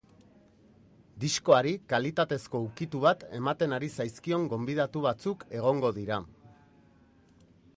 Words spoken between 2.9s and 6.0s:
bat ematen ari zaizkion gonbidatu batzuk egongo